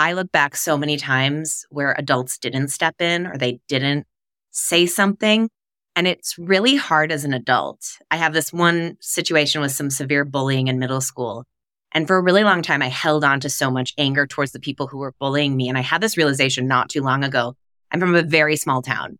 [0.00, 4.06] I look back so many times where adults didn't step in or they didn't
[4.52, 5.50] say something.
[5.96, 7.98] And it's really hard as an adult.
[8.08, 11.44] I have this one situation with some severe bullying in middle school.
[11.90, 14.60] And for a really long time, I held on to so much anger towards the
[14.60, 15.68] people who were bullying me.
[15.68, 17.56] And I had this realization not too long ago.
[17.90, 19.18] I'm from a very small town.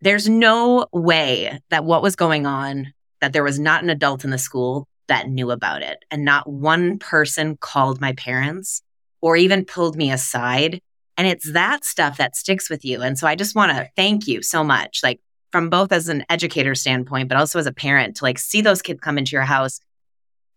[0.00, 4.30] There's no way that what was going on, that there was not an adult in
[4.30, 5.98] the school that knew about it.
[6.10, 8.82] And not one person called my parents
[9.22, 10.82] or even pulled me aside.
[11.16, 13.00] And it's that stuff that sticks with you.
[13.00, 16.24] And so I just want to thank you so much, like from both as an
[16.28, 19.42] educator standpoint, but also as a parent to like see those kids come into your
[19.42, 19.80] house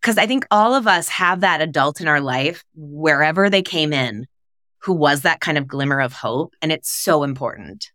[0.05, 3.91] because I think all of us have that adult in our life, wherever they came
[3.91, 4.27] in,
[4.77, 6.53] who was that kind of glimmer of hope.
[6.61, 7.89] And it's so important.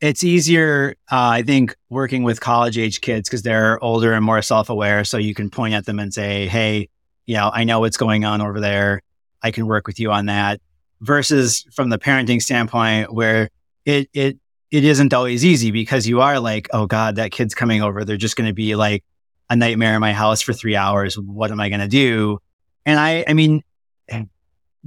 [0.00, 4.42] It's easier, uh, I think, working with college age kids because they're older and more
[4.42, 5.04] self aware.
[5.04, 6.88] So you can point at them and say, hey,
[7.24, 9.00] you know, I know what's going on over there.
[9.44, 10.60] I can work with you on that.
[11.00, 13.50] Versus from the parenting standpoint, where
[13.84, 14.38] it, it,
[14.70, 18.04] it isn't always easy because you are like, oh God, that kid's coming over.
[18.04, 19.04] They're just going to be like
[19.50, 21.18] a nightmare in my house for three hours.
[21.18, 22.38] What am I going to do?
[22.86, 23.62] And I, I mean,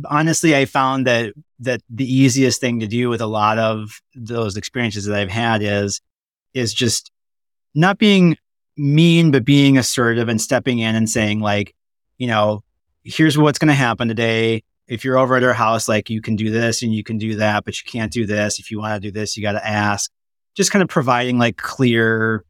[0.05, 4.57] honestly, I found that, that the easiest thing to do with a lot of those
[4.57, 6.01] experiences that I've had is,
[6.53, 7.11] is just
[7.75, 8.37] not being
[8.75, 11.75] mean, but being assertive and stepping in and saying, like,
[12.17, 12.63] you know,
[13.07, 14.63] here's what's going to happen today.
[14.87, 17.35] If you're over at our house, like you can do this and you can do
[17.35, 18.59] that, but you can't do this.
[18.59, 20.11] If you want to do this, you got to ask.
[20.55, 22.43] Just kind of providing like clear,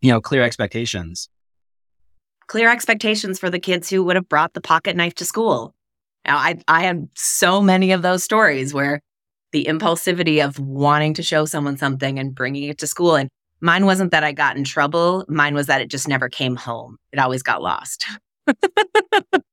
[0.00, 1.28] you know, clear expectations.
[2.46, 5.74] Clear expectations for the kids who would have brought the pocket knife to school.
[6.26, 9.00] Now, I, I had so many of those stories where
[9.52, 13.16] the impulsivity of wanting to show someone something and bringing it to school.
[13.16, 13.28] And
[13.60, 15.24] mine wasn't that I got in trouble.
[15.28, 16.96] Mine was that it just never came home.
[17.12, 18.06] It always got lost.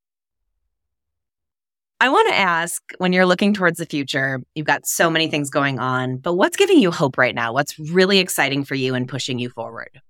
[2.00, 5.50] I want to ask when you're looking towards the future, you've got so many things
[5.50, 7.54] going on, but what's giving you hope right now?
[7.54, 10.02] What's really exciting for you and pushing you forward?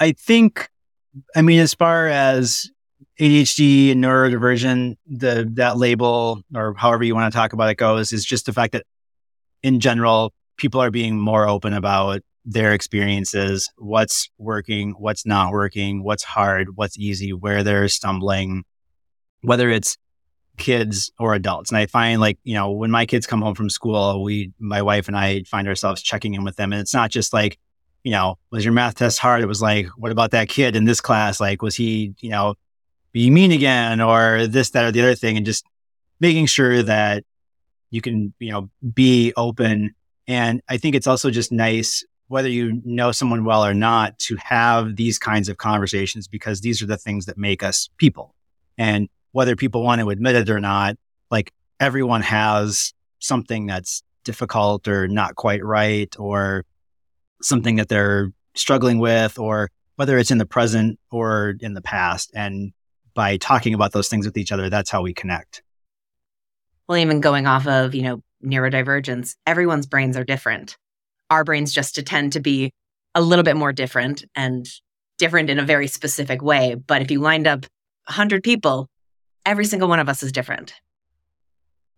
[0.00, 0.68] I think,
[1.36, 2.68] I mean, as far as
[3.20, 8.12] ADHD and neurodivergent, the that label or however you want to talk about it goes,
[8.12, 8.84] is just the fact that
[9.62, 16.02] in general, people are being more open about their experiences, what's working, what's not working,
[16.02, 18.64] what's hard, what's easy, where they're stumbling,
[19.42, 19.96] whether it's
[20.58, 21.70] kids or adults.
[21.70, 24.82] And I find like, you know, when my kids come home from school, we, my
[24.82, 26.72] wife and I find ourselves checking in with them.
[26.72, 27.58] And it's not just like,
[28.04, 29.42] you know, was your math test hard?
[29.42, 31.40] It was like, what about that kid in this class?
[31.40, 32.54] Like, was he, you know,
[33.12, 35.36] being mean again or this, that, or the other thing?
[35.36, 35.64] And just
[36.20, 37.24] making sure that
[37.90, 39.94] you can, you know, be open.
[40.26, 44.36] And I think it's also just nice, whether you know someone well or not, to
[44.36, 48.34] have these kinds of conversations because these are the things that make us people.
[48.76, 50.96] And whether people want to admit it or not,
[51.30, 56.64] like everyone has something that's difficult or not quite right or
[57.40, 62.30] something that they're struggling with or whether it's in the present or in the past.
[62.34, 62.72] And
[63.14, 65.62] by talking about those things with each other, that's how we connect
[66.88, 70.76] well, even going off of, you know, neurodivergence, everyone's brains are different.
[71.30, 72.72] Our brains just tend to be
[73.14, 74.66] a little bit more different and
[75.18, 76.74] different in a very specific way.
[76.74, 77.66] But if you lined up
[78.06, 78.88] 100 people,
[79.48, 80.74] every single one of us is different.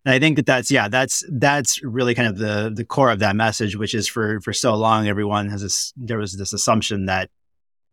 [0.05, 3.19] And I think that that's yeah, that's that's really kind of the the core of
[3.19, 7.05] that message, which is for for so long everyone has this there was this assumption
[7.05, 7.29] that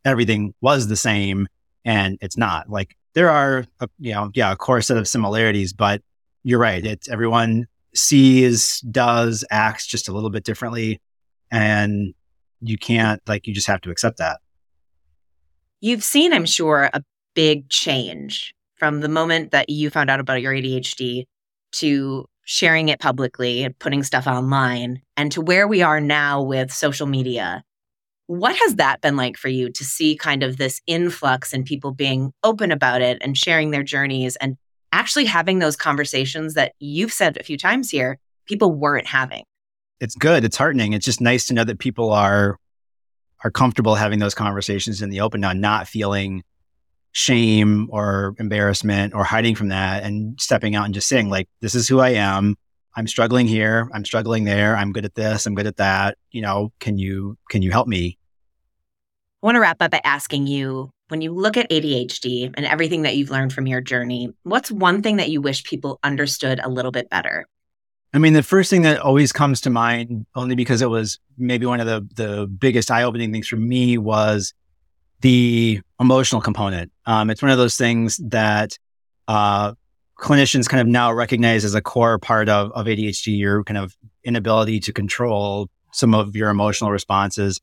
[0.05, 1.49] everything was the same,
[1.85, 2.71] and it's not.
[2.71, 6.01] Like there are a, you know yeah a core set of similarities, but
[6.45, 6.85] you're right.
[6.85, 11.01] It's everyone sees, does, acts just a little bit differently.
[11.51, 12.15] And
[12.61, 14.41] you can't, like, you just have to accept that.
[15.81, 17.03] You've seen, I'm sure, a
[17.35, 21.25] big change from the moment that you found out about your ADHD
[21.73, 26.73] to sharing it publicly and putting stuff online and to where we are now with
[26.73, 27.63] social media.
[28.27, 31.93] What has that been like for you to see kind of this influx and people
[31.93, 34.57] being open about it and sharing their journeys and
[34.93, 39.45] actually having those conversations that you've said a few times here, people weren't having.
[40.01, 40.45] It's good.
[40.45, 40.93] It's heartening.
[40.93, 42.59] It's just nice to know that people are
[43.45, 46.43] are comfortable having those conversations in the open now, not feeling
[47.13, 51.75] shame or embarrassment or hiding from that and stepping out and just saying like this
[51.75, 52.57] is who I am.
[52.97, 56.19] I'm struggling here, I'm struggling there, I'm good at this, I'm good at that.
[56.31, 58.19] You know, can you can you help me?
[59.43, 63.03] I want to wrap up by asking you when you look at ADHD and everything
[63.03, 66.69] that you've learned from your journey, what's one thing that you wish people understood a
[66.69, 67.47] little bit better?
[68.15, 71.67] I mean, the first thing that always comes to mind, only because it was maybe
[71.67, 74.55] one of the, the biggest eye opening things for me, was
[75.21, 76.93] the emotional component.
[77.07, 78.79] Um, it's one of those things that
[79.27, 79.75] uh,
[80.19, 83.97] clinicians kind of now recognize as a core part of, of ADHD, your kind of
[84.25, 87.61] inability to control some of your emotional responses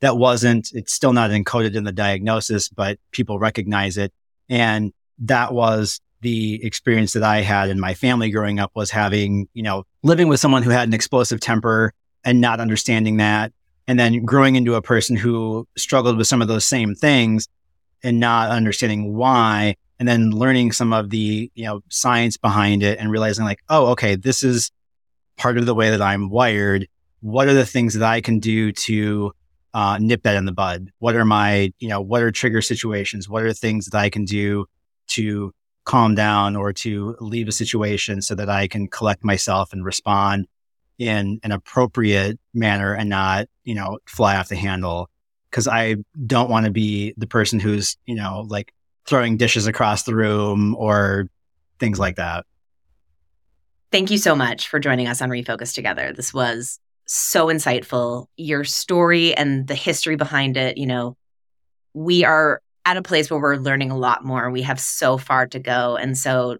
[0.00, 4.12] that wasn't, it's still not encoded in the diagnosis, but people recognize it.
[4.48, 9.48] And that was the experience that I had in my family growing up was having,
[9.54, 11.92] you know, living with someone who had an explosive temper
[12.24, 13.52] and not understanding that.
[13.88, 17.48] And then growing into a person who struggled with some of those same things
[18.04, 19.74] and not understanding why.
[19.98, 23.88] And then learning some of the, you know, science behind it and realizing like, oh,
[23.88, 24.70] okay, this is
[25.36, 26.86] part of the way that I'm wired.
[27.20, 29.32] What are the things that I can do to
[29.74, 30.90] uh, nip that in the bud?
[30.98, 33.28] What are my, you know, what are trigger situations?
[33.28, 34.66] What are things that I can do
[35.08, 35.52] to
[35.84, 40.46] calm down or to leave a situation so that I can collect myself and respond
[40.98, 45.08] in an appropriate manner and not, you know, fly off the handle?
[45.50, 45.96] Cause I
[46.26, 48.72] don't want to be the person who's, you know, like
[49.06, 51.28] throwing dishes across the room or
[51.78, 52.44] things like that.
[53.90, 56.12] Thank you so much for joining us on Refocused Together.
[56.12, 58.26] This was so insightful.
[58.36, 61.16] Your story and the history behind it, you know,
[61.94, 64.50] we are at a place where we're learning a lot more.
[64.50, 65.96] We have so far to go.
[65.96, 66.58] And so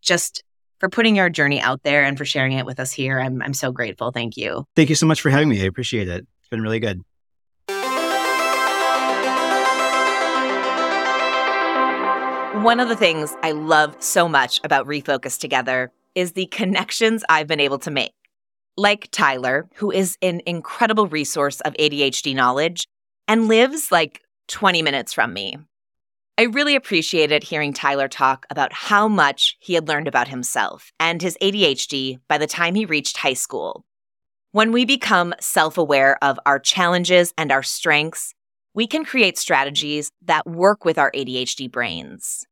[0.00, 0.42] just
[0.78, 3.18] for putting your journey out there and for sharing it with us here.
[3.18, 4.10] I'm, I'm so grateful.
[4.10, 4.66] Thank you.
[4.76, 5.60] Thank you so much for having me.
[5.62, 6.26] I appreciate it.
[6.40, 7.02] It's been really good.
[12.62, 17.46] One of the things I love so much about Refocused Together is the connections I've
[17.46, 18.12] been able to make.
[18.76, 22.86] Like Tyler, who is an incredible resource of ADHD knowledge
[23.28, 25.58] and lives like 20 minutes from me.
[26.38, 31.22] I really appreciated hearing Tyler talk about how much he had learned about himself and
[31.22, 33.86] his ADHD by the time he reached high school.
[34.52, 38.34] When we become self aware of our challenges and our strengths,
[38.74, 42.44] we can create strategies that work with our ADHD brains.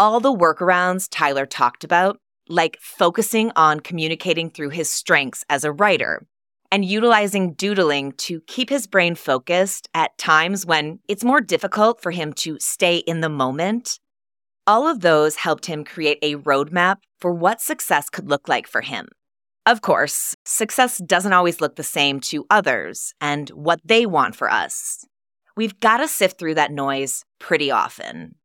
[0.00, 2.18] All the workarounds Tyler talked about,
[2.48, 6.26] like focusing on communicating through his strengths as a writer
[6.72, 12.10] and utilizing doodling to keep his brain focused at times when it's more difficult for
[12.10, 14.00] him to stay in the moment.
[14.66, 18.80] All of those helped him create a roadmap for what success could look like for
[18.80, 19.06] him.
[19.66, 24.50] Of course, success doesn't always look the same to others and what they want for
[24.50, 25.04] us.
[25.54, 28.36] We've got to sift through that noise pretty often.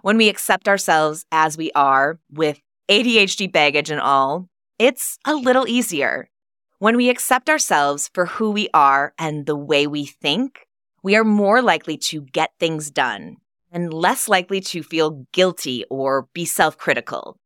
[0.00, 2.60] When we accept ourselves as we are, with
[2.90, 6.30] ADHD baggage and all, it's a little easier.
[6.78, 10.66] When we accept ourselves for who we are and the way we think,
[11.02, 13.36] we are more likely to get things done
[13.70, 17.38] and less likely to feel guilty or be self critical.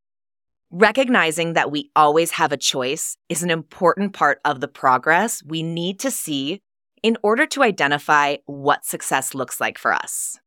[0.70, 5.62] Recognizing that we always have a choice is an important part of the progress we
[5.62, 6.61] need to see
[7.03, 10.39] in order to identify what success looks like for us.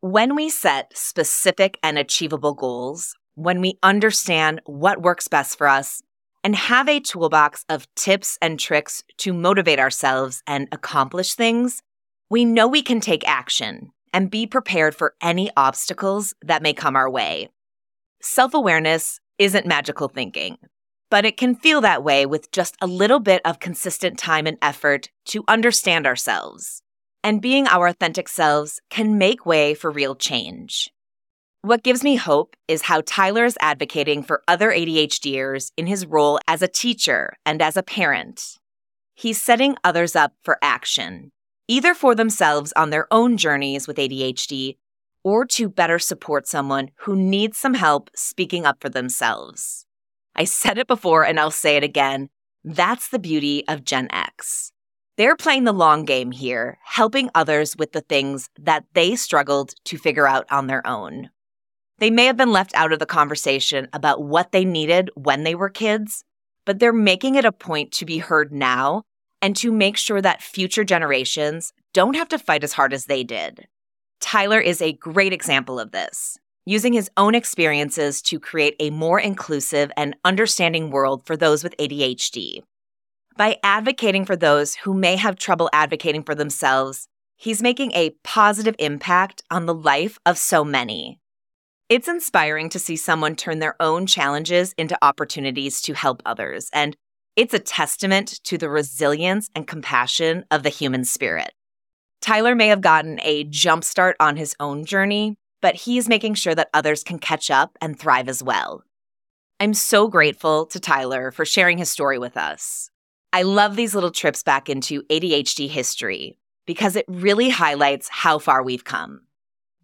[0.00, 6.02] When we set specific and achievable goals, when we understand what works best for us,
[6.48, 11.82] and have a toolbox of tips and tricks to motivate ourselves and accomplish things,
[12.30, 16.96] we know we can take action and be prepared for any obstacles that may come
[16.96, 17.50] our way.
[18.22, 20.56] Self awareness isn't magical thinking,
[21.10, 24.56] but it can feel that way with just a little bit of consistent time and
[24.62, 26.80] effort to understand ourselves.
[27.22, 30.90] And being our authentic selves can make way for real change.
[31.62, 36.38] What gives me hope is how Tyler is advocating for other ADHDers in his role
[36.46, 38.58] as a teacher and as a parent.
[39.16, 41.32] He's setting others up for action,
[41.66, 44.76] either for themselves on their own journeys with ADHD
[45.24, 49.84] or to better support someone who needs some help speaking up for themselves.
[50.36, 52.28] I said it before and I'll say it again.
[52.62, 54.70] That's the beauty of Gen X.
[55.16, 59.98] They're playing the long game here, helping others with the things that they struggled to
[59.98, 61.30] figure out on their own.
[61.98, 65.54] They may have been left out of the conversation about what they needed when they
[65.54, 66.24] were kids,
[66.64, 69.02] but they're making it a point to be heard now
[69.42, 73.24] and to make sure that future generations don't have to fight as hard as they
[73.24, 73.66] did.
[74.20, 79.18] Tyler is a great example of this, using his own experiences to create a more
[79.18, 82.62] inclusive and understanding world for those with ADHD.
[83.36, 88.74] By advocating for those who may have trouble advocating for themselves, he's making a positive
[88.78, 91.20] impact on the life of so many.
[91.88, 96.94] It's inspiring to see someone turn their own challenges into opportunities to help others, and
[97.34, 101.52] it's a testament to the resilience and compassion of the human spirit.
[102.20, 106.68] Tyler may have gotten a jumpstart on his own journey, but he's making sure that
[106.74, 108.82] others can catch up and thrive as well.
[109.58, 112.90] I'm so grateful to Tyler for sharing his story with us.
[113.32, 118.62] I love these little trips back into ADHD history because it really highlights how far
[118.62, 119.22] we've come.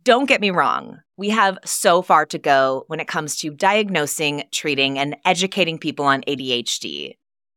[0.04, 4.44] Don't get me wrong, we have so far to go when it comes to diagnosing,
[4.52, 7.16] treating, and educating people on ADHD.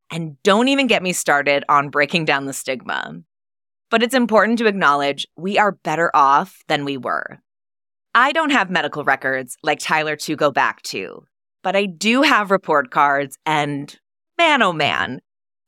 [0.09, 3.21] And don't even get me started on breaking down the stigma.
[3.91, 7.39] But it's important to acknowledge we are better off than we were.
[8.15, 11.25] I don't have medical records like Tyler to go back to,
[11.63, 13.93] but I do have report cards, and
[14.37, 15.19] man, oh man,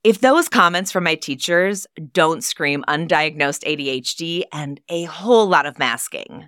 [0.05, 5.77] if those comments from my teachers don't scream undiagnosed ADHD and a whole lot of
[5.77, 6.47] masking.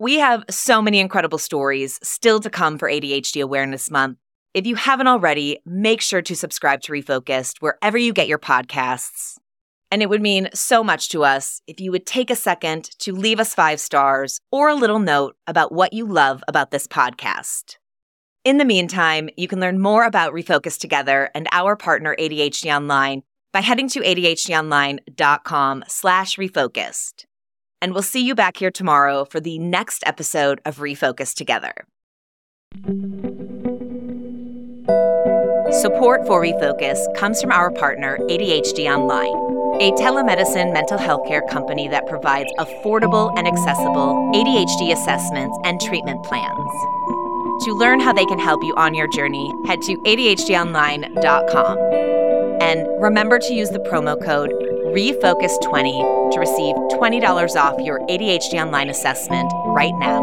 [0.00, 4.18] We have so many incredible stories still to come for ADHD Awareness Month.
[4.52, 9.36] If you haven't already, make sure to subscribe to Refocused wherever you get your podcasts.
[9.92, 13.12] And it would mean so much to us if you would take a second to
[13.12, 17.76] leave us five stars or a little note about what you love about this podcast.
[18.42, 23.22] In the meantime, you can learn more about Refocused Together and our partner ADHD Online
[23.52, 27.26] by heading to adhdonline.com slash refocused
[27.84, 31.74] and we'll see you back here tomorrow for the next episode of Refocused Together.
[35.82, 39.34] Support for Refocus comes from our partner, ADHD Online,
[39.82, 46.24] a telemedicine mental health care company that provides affordable and accessible ADHD assessments and treatment
[46.24, 46.70] plans.
[47.64, 51.78] To learn how they can help you on your journey, head to ADHDonline.com.
[52.62, 54.54] And remember to use the promo code
[54.94, 55.90] Refocus 20
[56.30, 60.22] to receive $20 off your ADHD online assessment right now.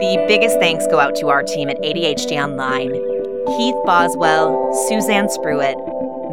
[0.00, 2.90] The biggest thanks go out to our team at ADHD Online
[3.56, 5.76] Keith Boswell, Suzanne Spruitt,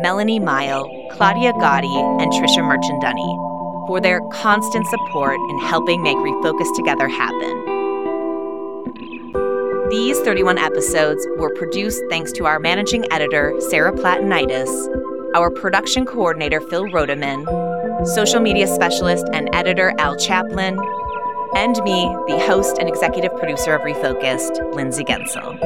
[0.01, 6.75] Melanie Mile, Claudia Gotti, and Trisha Merchandunny for their constant support in helping make Refocused
[6.75, 7.76] Together happen.
[9.97, 14.69] These 31 episodes were produced thanks to our managing editor, Sarah Platinitis,
[15.33, 17.43] our production coordinator, Phil Rodeman,
[18.05, 20.79] social media specialist and editor, Al Chaplin,
[21.55, 25.59] and me, the host and executive producer of Refocused, Lindsay Guentzel.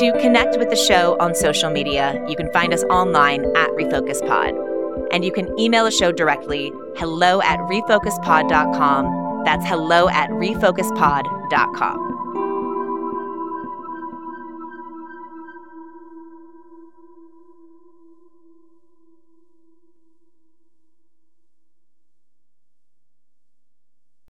[0.00, 5.08] To connect with the show on social media, you can find us online at RefocusedPod.
[5.12, 9.44] And you can email the show directly, hello at refocusedpod.com.
[9.46, 12.11] That's hello at refocusedpod.com.